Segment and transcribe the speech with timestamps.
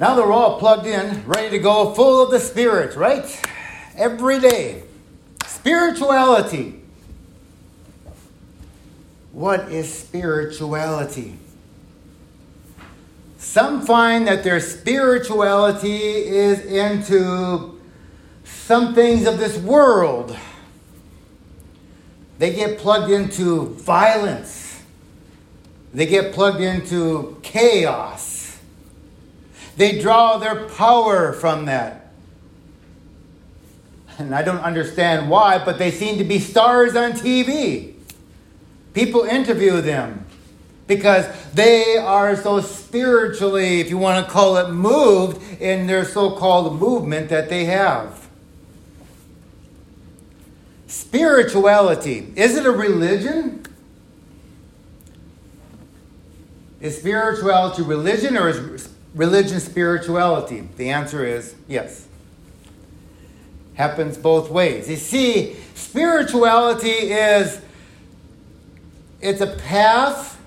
[0.00, 3.24] Now that we're all plugged in, ready to go, full of the Spirit, right?
[3.96, 4.82] Every day.
[5.46, 6.80] Spirituality.
[9.30, 11.38] What is spirituality?
[13.38, 17.80] Some find that their spirituality is into
[18.42, 20.36] some things of this world.
[22.38, 24.82] They get plugged into violence.
[25.92, 28.33] They get plugged into chaos.
[29.76, 32.12] They draw their power from that.
[34.18, 37.94] And I don't understand why, but they seem to be stars on TV.
[38.92, 40.24] People interview them
[40.86, 46.30] because they are so spiritually, if you want to call it, moved in their so
[46.30, 48.28] called movement that they have.
[50.86, 52.32] Spirituality.
[52.36, 53.66] Is it a religion?
[56.80, 60.68] Is spirituality religion or is religion spirituality?
[60.76, 62.06] The answer is yes.
[63.74, 64.88] Happens both ways.
[64.88, 67.60] You see, spirituality is
[69.20, 70.40] it's a path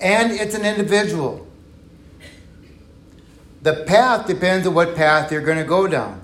[0.00, 1.46] and it's an individual.
[3.62, 6.22] The path depends on what path you're going to go down.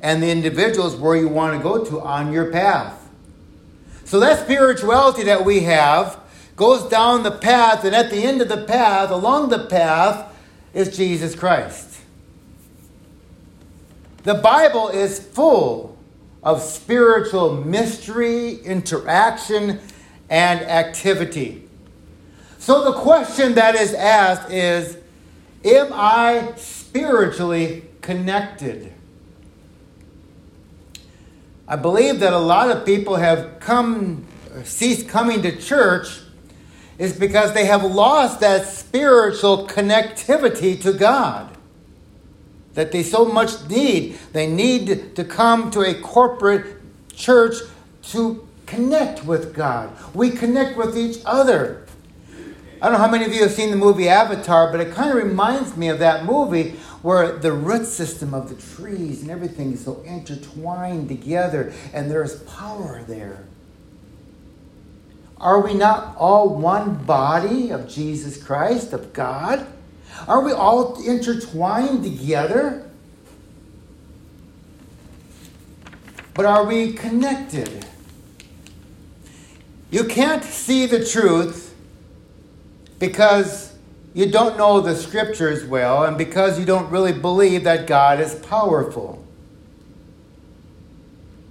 [0.00, 3.08] And the individual is where you want to go to on your path.
[4.04, 6.18] So that spirituality that we have
[6.56, 10.30] goes down the path, and at the end of the path, along the path,
[10.74, 12.00] is Jesus Christ.
[14.24, 15.96] The Bible is full
[16.42, 19.80] of spiritual mystery, interaction,
[20.28, 21.68] and activity.
[22.58, 24.98] So the question that is asked is
[25.64, 28.92] Am I spiritually connected?
[31.66, 34.26] I believe that a lot of people have come
[34.64, 36.20] ceased coming to church
[36.98, 41.56] is because they have lost that spiritual connectivity to God
[42.74, 44.16] that they so much need.
[44.32, 46.76] They need to come to a corporate
[47.14, 47.54] church
[48.10, 49.96] to connect with God.
[50.14, 51.86] We connect with each other.
[52.82, 55.10] I don't know how many of you have seen the movie Avatar, but it kind
[55.10, 56.72] of reminds me of that movie
[57.02, 62.42] where the root system of the trees and everything is so intertwined together and there's
[62.42, 63.44] power there.
[65.38, 69.66] Are we not all one body of Jesus Christ, of God?
[70.26, 72.90] Are we all intertwined together?
[76.34, 77.86] But are we connected?
[79.90, 81.74] You can't see the truth
[82.98, 83.76] because
[84.14, 88.34] you don't know the scriptures well and because you don't really believe that God is
[88.36, 89.24] powerful.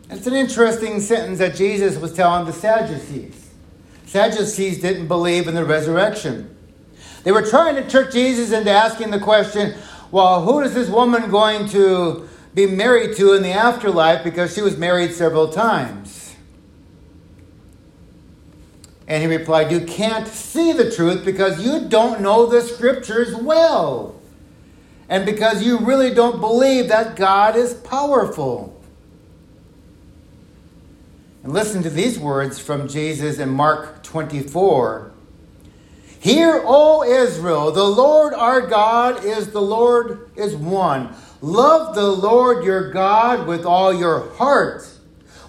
[0.09, 3.42] It's an interesting sentence that Jesus was telling the Sadducees.
[4.13, 6.55] Sadducees didn't believe in the resurrection.
[7.23, 9.73] They were trying to trick Jesus into asking the question,
[10.11, 14.61] well, who is this woman going to be married to in the afterlife because she
[14.61, 16.35] was married several times?
[19.07, 24.21] And he replied, You can't see the truth because you don't know the scriptures well.
[25.09, 28.72] And because you really don't believe that God is powerful.
[31.43, 35.11] And listen to these words from Jesus in Mark 24.
[36.17, 41.13] Hear, O Israel, the Lord our God is the Lord is one.
[41.41, 44.89] Love the Lord your God with all your heart,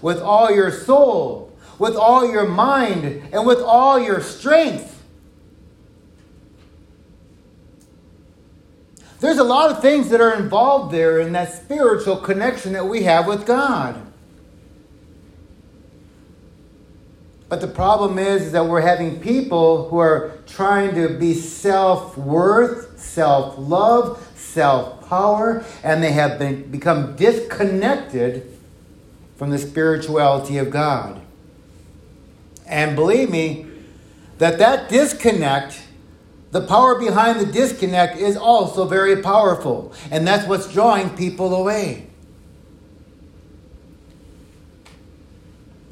[0.02, 4.90] with all your soul, with all your mind, and with all your strength.
[9.20, 13.04] There's a lot of things that are involved there in that spiritual connection that we
[13.04, 14.12] have with God.
[17.48, 22.98] But the problem is, that we're having people who are trying to be self worth,
[22.98, 28.50] self love, self power, and they have been, become disconnected
[29.36, 31.20] from the spirituality of God.
[32.66, 33.66] And believe me,
[34.38, 35.82] that that disconnect,
[36.50, 39.92] the power behind the disconnect is also very powerful.
[40.10, 42.06] And that's what's drawing people away.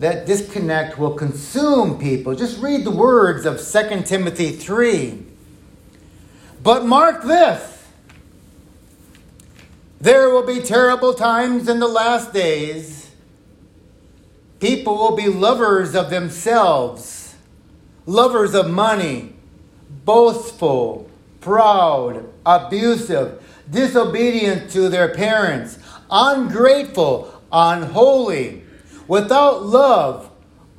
[0.03, 2.35] That disconnect will consume people.
[2.35, 5.25] Just read the words of 2 Timothy 3.
[6.61, 7.87] But mark this
[10.01, 13.13] there will be terrible times in the last days.
[14.59, 17.37] People will be lovers of themselves,
[18.05, 19.35] lovers of money,
[20.05, 21.09] boastful,
[21.41, 23.41] proud, abusive,
[23.71, 25.79] disobedient to their parents,
[26.11, 28.65] ungrateful, unholy
[29.09, 30.31] without love,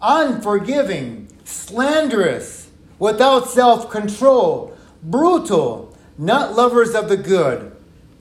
[0.01, 7.75] unforgiving, slanderous, without self control, brutal, not lovers of the good,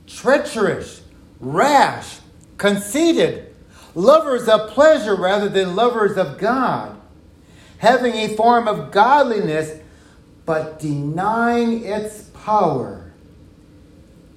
[0.07, 1.03] treacherous,
[1.41, 2.19] rash,
[2.59, 3.55] conceited,
[3.95, 6.99] lovers of pleasure rather than lovers of God,
[7.79, 9.81] having a form of godliness,
[10.47, 13.13] but denying its power,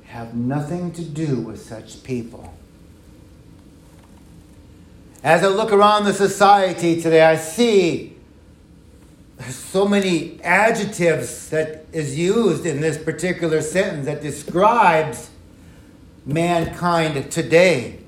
[0.05, 2.54] have nothing to do with such people.
[5.25, 8.15] As I look around the society today, I see
[9.49, 15.31] so many adjectives that is used in this particular sentence that describes
[16.27, 18.01] mankind today.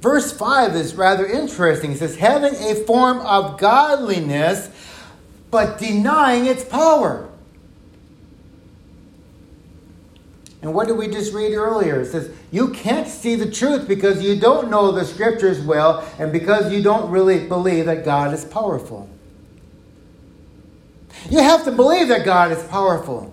[0.00, 1.92] Verse 5 is rather interesting.
[1.92, 4.70] It says, having a form of godliness,
[5.52, 7.25] but denying its power.
[10.62, 12.00] And what did we just read earlier?
[12.00, 16.32] It says, You can't see the truth because you don't know the scriptures well and
[16.32, 19.08] because you don't really believe that God is powerful.
[21.30, 23.32] You have to believe that God is powerful.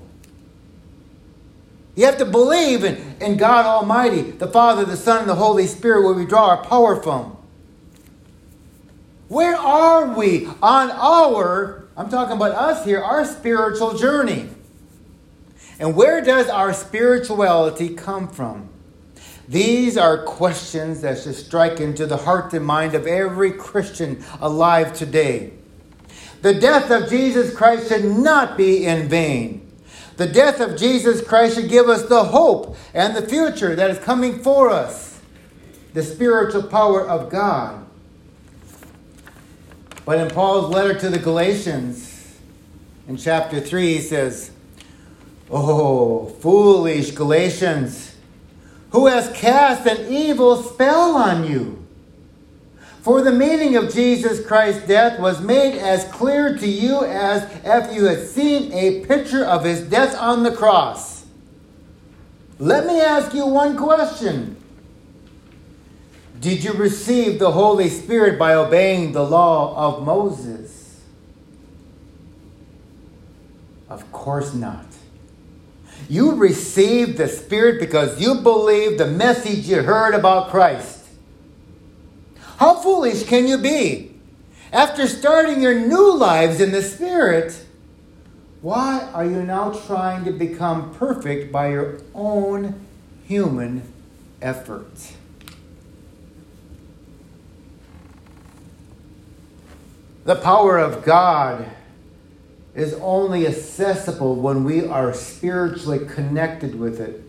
[1.96, 5.68] You have to believe in, in God Almighty, the Father, the Son, and the Holy
[5.68, 7.38] Spirit, where we draw our power from.
[9.28, 14.50] Where are we on our, I'm talking about us here, our spiritual journey?
[15.84, 18.70] And where does our spirituality come from?
[19.50, 24.94] These are questions that should strike into the heart and mind of every Christian alive
[24.94, 25.52] today.
[26.42, 29.70] The death of Jesus Christ should not be in vain.
[30.16, 34.00] The death of Jesus Christ should give us the hope and the future that is
[34.00, 35.20] coming for us,
[35.94, 37.86] the spiritual power of God.
[40.06, 42.40] But in Paul's letter to the Galatians,
[43.06, 44.53] in chapter 3, he says,
[45.56, 48.16] Oh, foolish Galatians,
[48.90, 51.86] who has cast an evil spell on you?
[53.04, 57.94] For the meaning of Jesus Christ's death was made as clear to you as if
[57.94, 61.24] you had seen a picture of his death on the cross.
[62.58, 64.58] Let me ask you one question.
[66.40, 71.00] Did you receive the Holy Spirit by obeying the law of Moses?
[73.88, 74.86] Of course not.
[76.10, 81.06] You received the Spirit because you believed the message you heard about Christ.
[82.58, 84.12] How foolish can you be?
[84.72, 87.66] After starting your new lives in the Spirit,
[88.62, 92.86] why are you now trying to become perfect by your own
[93.28, 93.84] human
[94.42, 95.12] effort?
[100.26, 101.70] The power of God
[102.76, 107.22] is only accessible when we are spiritually connected with it.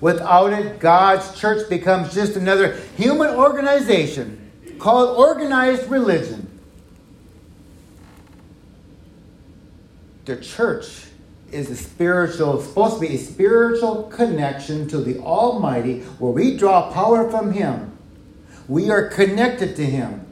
[0.00, 6.44] Without it, God's church becomes just another human organization called organized religion.
[10.24, 11.06] The church
[11.50, 16.92] is a spiritual, supposed to be a spiritual connection to the Almighty where we draw
[16.92, 17.96] power from Him.
[18.68, 20.26] We are connected to Him.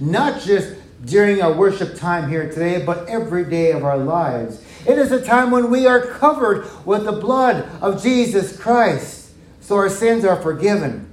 [0.00, 0.74] Not just
[1.04, 4.62] during our worship time here today, but every day of our lives.
[4.86, 9.30] It is a time when we are covered with the blood of Jesus Christ,
[9.60, 11.06] so our sins are forgiven.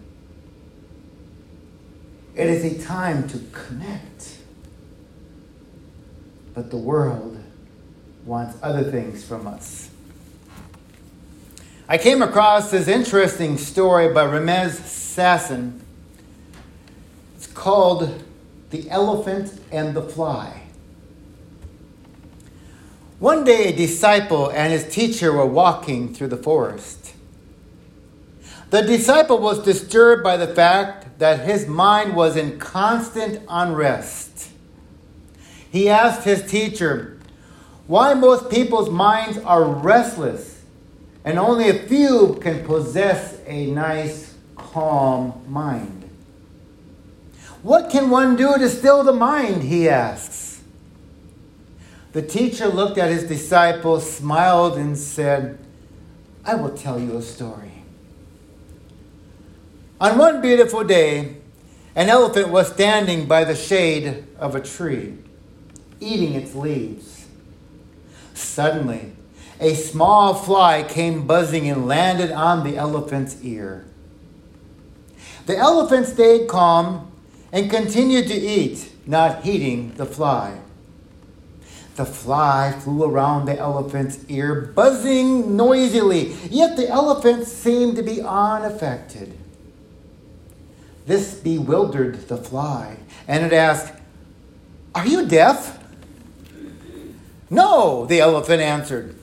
[2.35, 4.37] It is a time to connect.
[6.53, 7.37] But the world
[8.25, 9.89] wants other things from us.
[11.89, 15.79] I came across this interesting story by Remez Sasson.
[17.35, 18.23] It's called
[18.69, 20.63] The Elephant and the Fly.
[23.19, 27.13] One day, a disciple and his teacher were walking through the forest.
[28.69, 34.49] The disciple was disturbed by the fact that his mind was in constant unrest.
[35.71, 37.17] He asked his teacher
[37.87, 40.61] why most people's minds are restless
[41.23, 45.96] and only a few can possess a nice, calm mind.
[47.67, 49.63] What can one do to still the mind?
[49.63, 50.61] He asks.
[52.13, 55.59] The teacher looked at his disciple, smiled, and said,
[56.45, 57.83] I will tell you a story.
[59.99, 61.35] On one beautiful day,
[61.93, 65.17] an elephant was standing by the shade of a tree,
[65.99, 67.25] eating its leaves.
[68.33, 69.11] Suddenly,
[69.59, 73.83] a small fly came buzzing and landed on the elephant's ear.
[75.47, 77.11] The elephant stayed calm
[77.51, 80.59] and continued to eat, not heeding the fly.
[81.95, 88.21] The fly flew around the elephant's ear, buzzing noisily, yet the elephant seemed to be
[88.21, 89.35] unaffected.
[91.07, 93.93] This bewildered the fly, and it asked,
[94.93, 95.83] Are you deaf?
[97.49, 99.15] No, the elephant answered.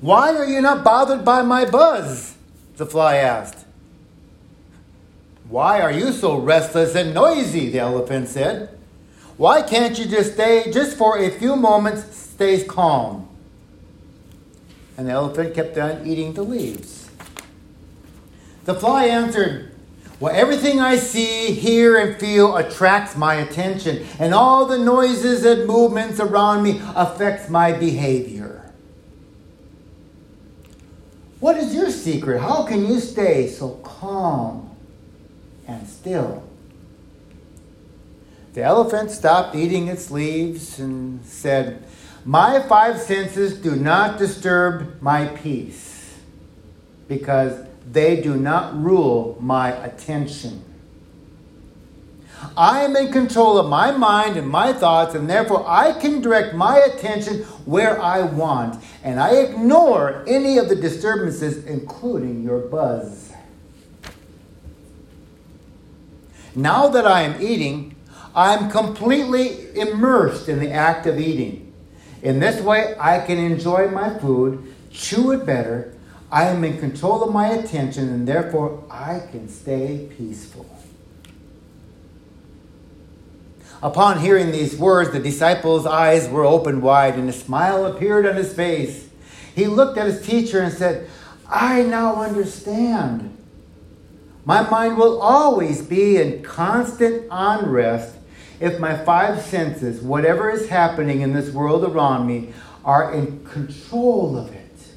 [0.00, 2.36] Why are you not bothered by my buzz?
[2.76, 3.64] The fly asked.
[5.50, 7.70] Why are you so restless and noisy?
[7.70, 8.78] The elephant said.
[9.36, 13.28] Why can't you just stay, just for a few moments, stay calm?
[14.96, 17.10] And the elephant kept on eating the leaves.
[18.64, 19.74] The fly answered,
[20.20, 25.66] Well, everything I see, hear, and feel attracts my attention, and all the noises and
[25.66, 28.72] movements around me affects my behavior.
[31.40, 32.40] What is your secret?
[32.40, 34.69] How can you stay so calm
[35.70, 36.42] and still?
[38.54, 41.84] The elephant stopped eating its leaves and said,
[42.24, 46.18] My five senses do not disturb my peace
[47.06, 50.64] because they do not rule my attention.
[52.56, 56.54] I am in control of my mind and my thoughts, and therefore I can direct
[56.54, 63.29] my attention where I want, and I ignore any of the disturbances, including your buzz.
[66.60, 67.96] Now that I am eating,
[68.34, 71.72] I'm completely immersed in the act of eating.
[72.22, 75.94] In this way, I can enjoy my food, chew it better.
[76.30, 80.66] I am in control of my attention, and therefore I can stay peaceful.
[83.82, 88.36] Upon hearing these words, the disciple's eyes were opened wide, and a smile appeared on
[88.36, 89.08] his face.
[89.54, 91.08] He looked at his teacher and said,
[91.48, 93.38] I now understand.
[94.50, 98.16] My mind will always be in constant unrest
[98.58, 102.52] if my five senses, whatever is happening in this world around me,
[102.84, 104.88] are in control of it.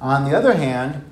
[0.00, 1.04] On the other hand,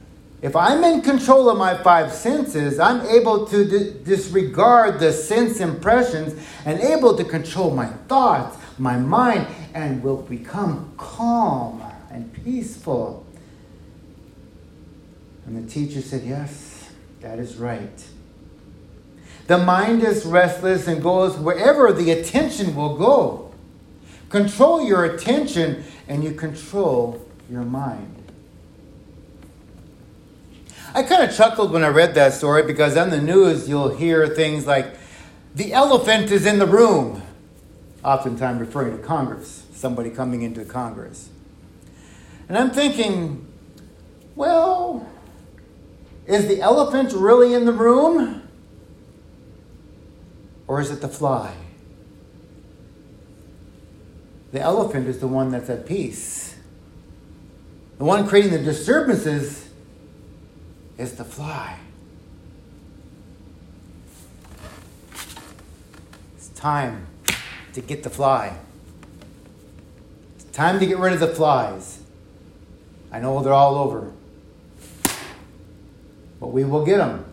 [0.43, 5.61] if I'm in control of my five senses, I'm able to d- disregard the sense
[5.61, 6.35] impressions
[6.65, 13.25] and able to control my thoughts, my mind, and will become calm and peaceful.
[15.49, 16.91] And the teacher said, Yes,
[17.21, 18.05] that is right.
[19.47, 23.51] The mind is restless and goes wherever the attention will go.
[24.29, 28.15] Control your attention and you control your mind.
[30.95, 34.27] I kind of chuckled when I read that story because on the news you'll hear
[34.27, 34.97] things like,
[35.55, 37.23] the elephant is in the room,
[38.05, 41.31] oftentimes referring to Congress, somebody coming into Congress.
[42.51, 43.47] And I'm thinking,
[44.37, 45.09] well,
[46.29, 48.43] is the elephant really in the room?
[50.69, 51.55] Or is it the fly?
[54.53, 56.57] The elephant is the one that's at peace.
[57.97, 59.71] The one creating the disturbances
[60.99, 61.79] is the fly.
[66.37, 67.07] It's time
[67.73, 68.59] to get the fly.
[70.37, 72.03] It's time to get rid of the flies.
[73.11, 74.13] I know they're all over,
[76.41, 77.25] but we will get them.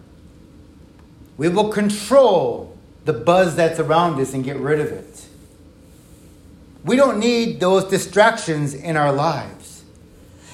[1.37, 5.25] We will control the buzz that's around us and get rid of it.
[6.83, 9.83] We don't need those distractions in our lives.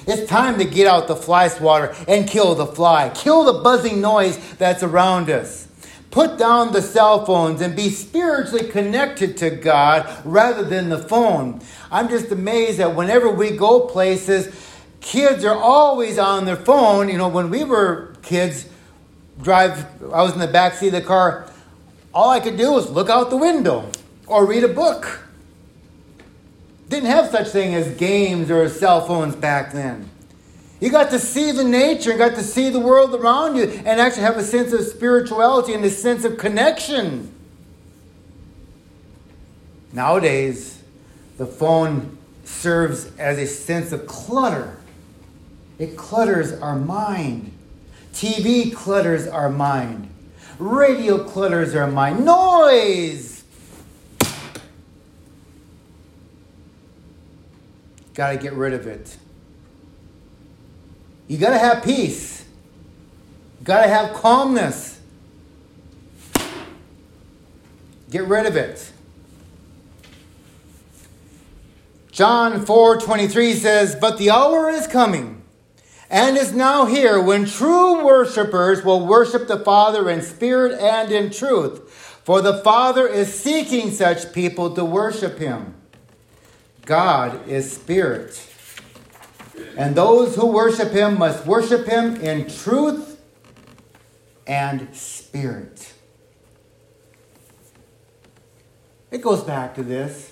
[0.06, 3.10] It's time to get out the fly swatter and kill the fly.
[3.14, 5.68] Kill the buzzing noise that's around us.
[6.10, 11.60] Put down the cell phones and be spiritually connected to God rather than the phone.
[11.90, 14.54] I'm just amazed that whenever we go places,
[15.02, 17.10] kids are always on their phone.
[17.10, 18.66] You know, when we were kids,
[19.42, 21.50] drive, I was in the back seat of the car,
[22.14, 23.90] all I could do was look out the window
[24.26, 25.20] or read a book.
[26.88, 30.08] Didn't have such thing as games or cell phones back then.
[30.80, 34.00] You got to see the nature, and got to see the world around you, and
[34.00, 37.32] actually have a sense of spirituality and a sense of connection.
[39.92, 40.82] Nowadays,
[41.38, 44.76] the phone serves as a sense of clutter.
[45.78, 47.52] It clutters our mind.
[48.12, 50.08] TV clutters our mind.
[50.58, 52.24] Radio clutters our mind.
[52.24, 53.32] Noise
[58.14, 59.16] Got to get rid of it.
[61.28, 62.44] You got to have peace.
[63.64, 65.00] Got to have calmness.
[68.10, 68.92] Get rid of it.
[72.10, 75.41] John 4:23 says, "But the hour is coming
[76.12, 81.30] and is now here when true worshipers will worship the Father in spirit and in
[81.30, 81.90] truth,
[82.22, 85.74] for the Father is seeking such people to worship him."
[86.84, 88.38] God is spirit.
[89.76, 93.16] And those who worship him must worship him in truth
[94.46, 95.92] and spirit.
[99.10, 100.31] It goes back to this.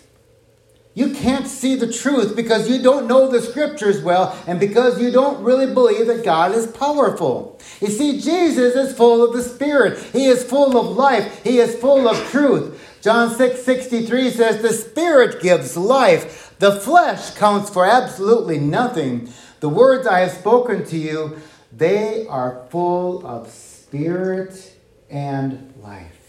[0.93, 5.13] You can't see the truth because you don't know the scriptures well and because you
[5.13, 7.61] don't really believe that God is powerful.
[7.81, 11.77] You see, Jesus is full of the Spirit, He is full of life, He is
[11.77, 12.99] full of truth.
[13.01, 19.33] John 6 63 says, The Spirit gives life, the flesh counts for absolutely nothing.
[19.61, 21.39] The words I have spoken to you,
[21.73, 24.75] they are full of spirit
[25.09, 26.20] and life.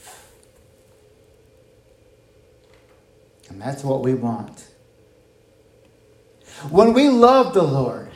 [3.52, 4.66] And that's what we want.
[6.70, 8.10] When we love the Lord,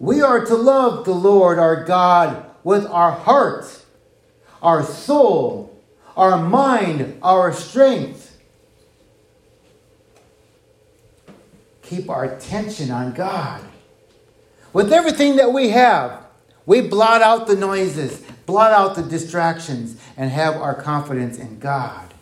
[0.00, 3.84] we are to love the Lord our God with our heart,
[4.60, 5.80] our soul,
[6.16, 8.36] our mind, our strength.
[11.82, 13.62] Keep our attention on God.
[14.72, 16.24] With everything that we have,
[16.66, 22.13] we blot out the noises, blot out the distractions, and have our confidence in God.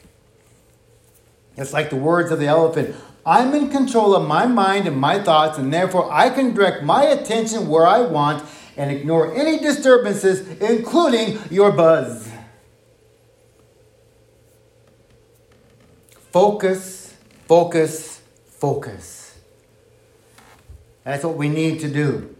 [1.57, 2.95] It's like the words of the elephant
[3.25, 7.05] I'm in control of my mind and my thoughts, and therefore I can direct my
[7.05, 8.45] attention where I want
[8.77, 12.29] and ignore any disturbances, including your buzz.
[16.33, 17.15] Focus,
[17.47, 19.39] focus, focus.
[21.05, 22.35] That's what we need to do.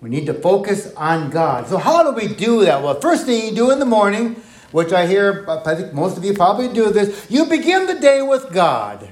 [0.00, 1.68] We need to focus on God.
[1.68, 2.82] So, how do we do that?
[2.82, 4.36] Well, first thing you do in the morning
[4.74, 8.22] which I hear, I think most of you probably do this, you begin the day
[8.22, 9.08] with God.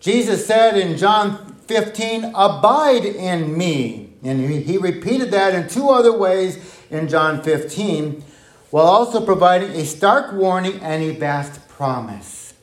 [0.00, 4.14] Jesus said in John 15, Abide in me.
[4.24, 8.24] And he repeated that in two other ways in John 15,
[8.70, 12.54] while also providing a stark warning and a vast promise.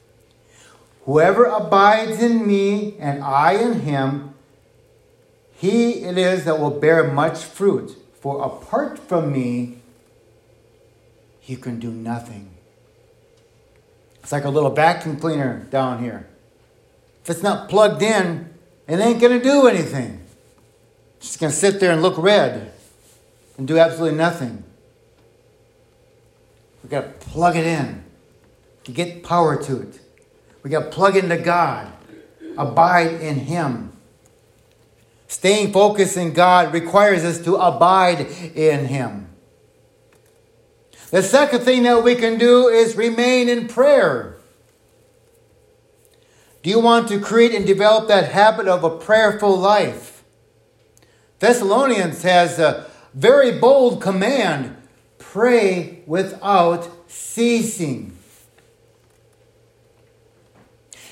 [1.05, 4.33] Whoever abides in me and I in him,
[5.53, 7.97] he it is that will bear much fruit.
[8.19, 9.79] For apart from me,
[11.45, 12.51] you can do nothing.
[14.21, 16.27] It's like a little vacuum cleaner down here.
[17.23, 18.53] If it's not plugged in,
[18.87, 20.21] it ain't going to do anything.
[21.17, 22.71] It's just going to sit there and look red
[23.57, 24.63] and do absolutely nothing.
[26.81, 28.03] We've got to plug it in
[28.83, 29.99] to get power to it.
[30.63, 31.91] We got to plug into God,
[32.57, 33.91] abide in Him.
[35.27, 38.21] Staying focused in God requires us to abide
[38.55, 39.32] in Him.
[41.13, 44.37] The second thing that we can do is remain in prayer.
[46.63, 50.23] Do you want to create and develop that habit of a prayerful life?
[51.37, 54.75] Thessalonians has a very bold command
[55.19, 58.17] pray without ceasing.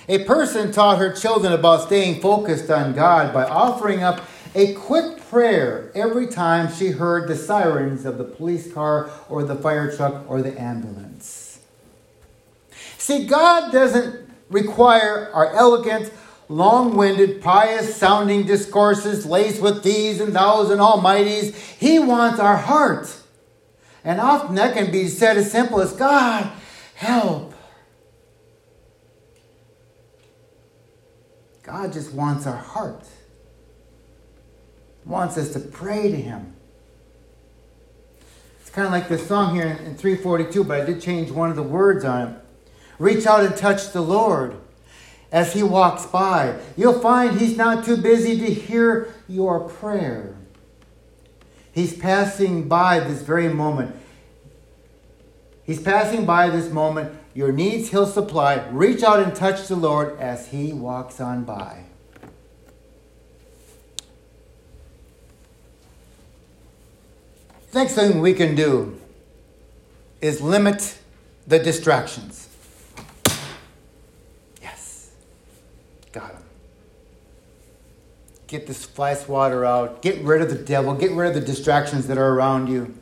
[0.10, 4.22] A person taught her children about staying focused on God by offering up
[4.54, 9.56] a quick prayer every time she heard the sirens of the police car or the
[9.56, 11.60] fire truck or the ambulance.
[12.98, 16.12] See, God doesn't require our elegant,
[16.50, 21.56] long winded, pious sounding discourses laced with thees and thous and almighties.
[21.56, 23.16] He wants our heart.
[24.04, 26.52] And often that can be said as simple as God,
[26.96, 27.54] help.
[31.64, 33.06] God just wants our heart
[35.06, 36.54] wants us to pray to Him.
[38.62, 41.56] It's kind of like this song here in 342, but I did change one of
[41.56, 42.38] the words on it.
[43.00, 44.56] Reach out and touch the Lord
[45.32, 46.60] as He walks by.
[46.78, 50.36] You'll find He's not too busy to hear your prayer.
[51.74, 53.96] He's passing by this very moment.
[55.64, 57.18] He's passing by this moment.
[57.34, 58.68] Your needs He'll supply.
[58.70, 61.86] Reach out and touch the Lord as He walks on by.
[67.74, 69.00] Next thing we can do
[70.20, 70.98] is limit
[71.48, 72.50] the distractions.
[74.62, 75.12] Yes.
[76.12, 76.44] Got him.
[78.48, 80.02] Get this fly swatter out.
[80.02, 80.94] Get rid of the devil.
[80.96, 82.94] Get rid of the distractions that are around you.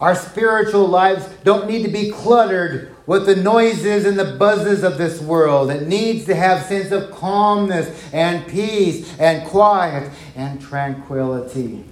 [0.00, 4.98] Our spiritual lives don't need to be cluttered with the noises and the buzzes of
[4.98, 5.70] this world.
[5.70, 11.84] It needs to have sense of calmness and peace and quiet and tranquility.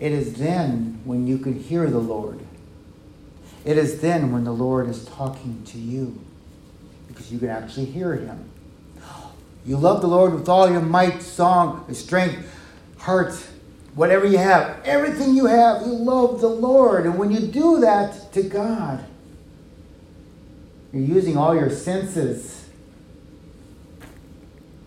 [0.00, 2.40] It is then when you can hear the Lord.
[3.66, 6.18] It is then when the Lord is talking to you
[7.06, 8.50] because you can actually hear Him.
[9.66, 12.50] You love the Lord with all your might, song, strength,
[12.96, 13.34] heart,
[13.94, 14.80] whatever you have.
[14.86, 17.04] Everything you have, you love the Lord.
[17.04, 19.04] And when you do that to God,
[20.94, 22.68] you're using all your senses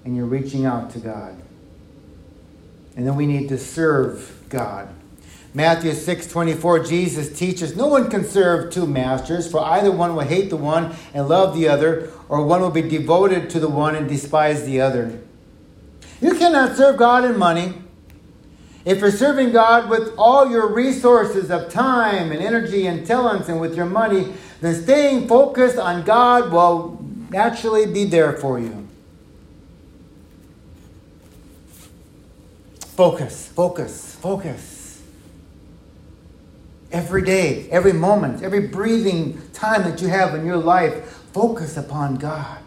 [0.03, 1.39] and you're reaching out to God.
[2.95, 4.89] And then we need to serve God.
[5.55, 10.23] Matthew 6 24, Jesus teaches, No one can serve two masters, for either one will
[10.23, 13.95] hate the one and love the other, or one will be devoted to the one
[13.95, 15.21] and despise the other.
[16.21, 17.75] You cannot serve God and money.
[18.83, 23.61] If you're serving God with all your resources of time and energy and talents and
[23.61, 28.87] with your money, then staying focused on God will naturally be there for you.
[32.95, 34.72] Focus, focus, focus.
[36.93, 42.15] Every day, every moment, every breathing time that you have in your life, focus upon
[42.15, 42.59] God.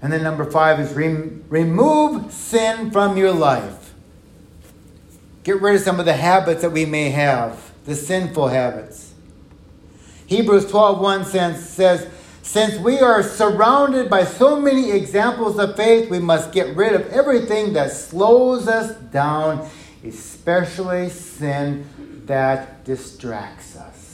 [0.00, 3.92] And then number five is rem- remove sin from your life.
[5.42, 9.12] Get rid of some of the habits that we may have, the sinful habits.
[10.26, 12.08] Hebrews 12 says, says,
[12.42, 17.08] Since we are surrounded by so many examples of faith, we must get rid of
[17.08, 19.68] everything that slows us down,
[20.04, 21.84] especially sin
[22.26, 24.10] that distracts us.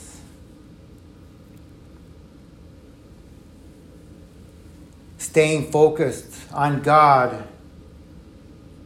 [5.37, 7.47] staying focused on God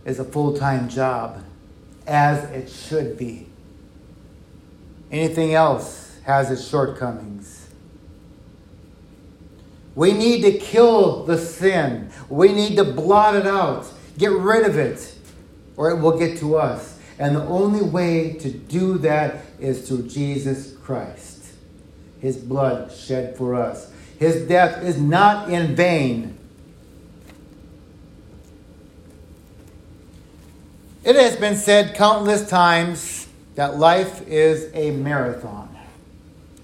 [0.03, 1.41] is a full time job,
[2.05, 3.47] as it should be.
[5.11, 7.69] Anything else has its shortcomings.
[9.95, 12.11] We need to kill the sin.
[12.27, 13.85] We need to blot it out,
[14.17, 15.15] get rid of it,
[15.81, 16.99] or it will get to us.
[17.17, 21.43] And the only way to do that is through Jesus Christ.
[22.19, 23.91] His blood shed for us.
[24.19, 26.37] His death is not in vain.
[31.03, 35.75] It has been said countless times that life is a marathon,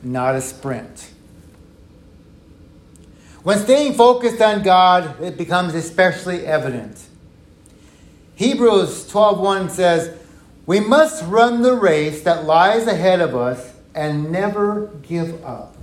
[0.04, 1.10] not a sprint.
[3.42, 7.04] When staying focused on God, it becomes especially evident.
[8.38, 10.12] Hebrews 12:1 says,
[10.68, 15.76] "We must run the race that lies ahead of us and never give up."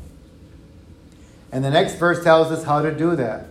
[1.50, 3.46] And the next verse tells us how to do that.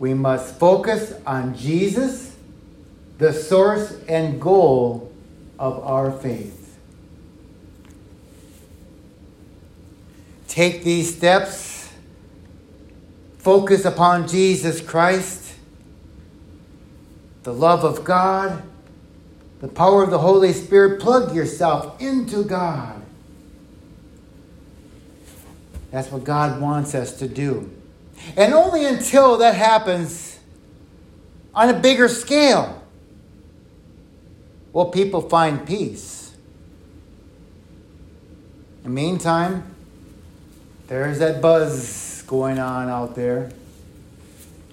[0.00, 2.32] We must focus on Jesus,
[3.18, 5.12] the source and goal
[5.60, 6.76] of our faith.
[10.48, 11.88] Take these steps,
[13.38, 15.39] focus upon Jesus Christ,
[17.42, 18.62] the love of God,
[19.60, 21.00] the power of the Holy Spirit.
[21.00, 23.00] Plug yourself into God.
[25.90, 27.70] That's what God wants us to do.
[28.36, 30.38] And only until that happens
[31.54, 32.82] on a bigger scale
[34.72, 36.32] will people find peace.
[38.78, 39.74] In the meantime,
[40.86, 43.50] there's that buzz going on out there.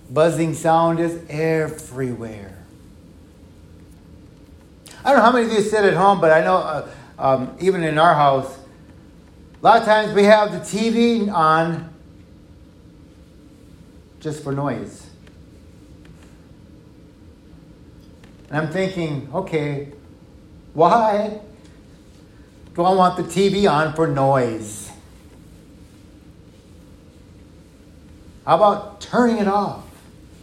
[0.10, 2.57] Buzzing sound is everywhere.
[5.04, 7.58] I don't know how many of you sit at home, but I know uh, um,
[7.60, 8.58] even in our house,
[9.62, 11.94] a lot of times we have the TV on
[14.20, 15.08] just for noise.
[18.50, 19.92] And I'm thinking, okay,
[20.74, 21.42] why
[22.76, 24.92] do I want the TV on for noise?
[28.46, 29.87] How about turning it off?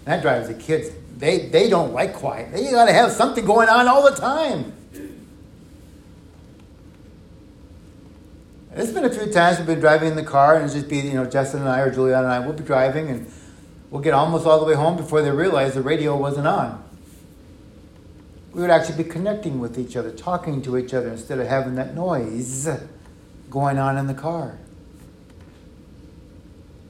[0.04, 0.90] That drives the kids.
[1.16, 2.52] They, they don't like quiet.
[2.52, 4.72] They got to have something going on all the time.
[8.76, 11.14] It's been a few times we've been driving in the car, and just be, you
[11.14, 13.30] know, Justin and I or Juliana and I we'll be driving, and
[13.88, 16.82] we'll get almost all the way home before they realize the radio wasn't on.
[18.52, 21.76] We would actually be connecting with each other, talking to each other, instead of having
[21.76, 22.68] that noise
[23.48, 24.58] going on in the car.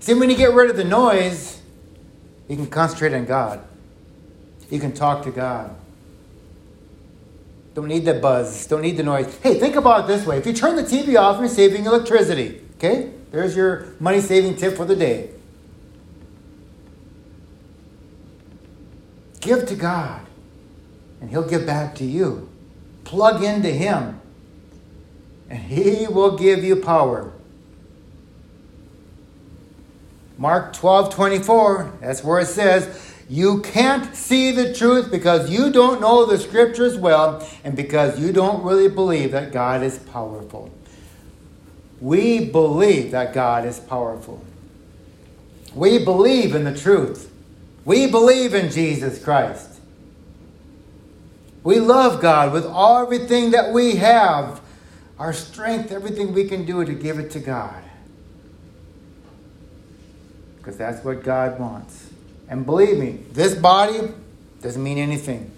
[0.00, 1.60] See, when you get rid of the noise,
[2.48, 3.64] you can concentrate on God.
[4.70, 5.74] You can talk to God.
[7.74, 8.66] Don't need the buzz.
[8.66, 9.36] Don't need the noise.
[9.42, 10.38] Hey, think about it this way.
[10.38, 12.60] If you turn the TV off, you're saving electricity.
[12.76, 13.10] Okay?
[13.30, 15.30] There's your money saving tip for the day.
[19.40, 20.24] Give to God,
[21.20, 22.48] and He'll give back to you.
[23.02, 24.20] Plug into Him,
[25.50, 27.32] and He will give you power.
[30.36, 36.00] Mark 12 24, that's where it says, you can't see the truth because you don't
[36.00, 40.70] know the scriptures well and because you don't really believe that God is powerful.
[42.00, 44.44] We believe that God is powerful.
[45.74, 47.32] We believe in the truth.
[47.84, 49.70] We believe in Jesus Christ.
[51.62, 54.60] We love God with everything that we have,
[55.18, 57.82] our strength, everything we can do to give it to God.
[60.64, 62.08] Because that's what God wants.
[62.48, 64.00] And believe me, this body
[64.62, 65.50] doesn't mean anything.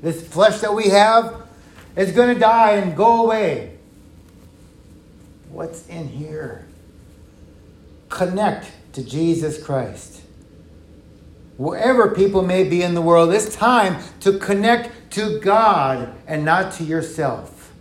[0.00, 1.42] This flesh that we have
[1.94, 3.76] is going to die and go away.
[5.50, 6.64] What's in here?
[8.08, 10.22] Connect to Jesus Christ.
[11.58, 16.72] Wherever people may be in the world, it's time to connect to God and not
[16.74, 17.72] to yourself.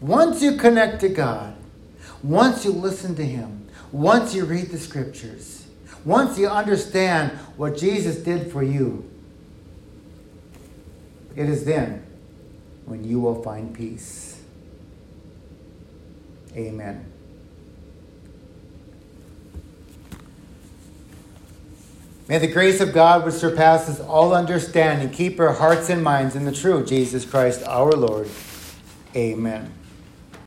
[0.00, 1.54] Once you connect to God,
[2.22, 5.66] once you listen to Him, once you read the scriptures,
[6.04, 9.08] once you understand what Jesus did for you,
[11.36, 12.04] it is then
[12.86, 14.40] when you will find peace.
[16.56, 17.10] Amen.
[22.28, 26.44] May the grace of God, which surpasses all understanding, keep our hearts and minds in
[26.44, 28.28] the true Jesus Christ our Lord.
[29.16, 29.72] Amen.